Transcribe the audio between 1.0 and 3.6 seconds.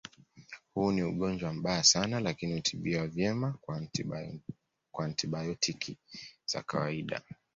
ugonjwa mbaya sana lakini hutibiwa vyema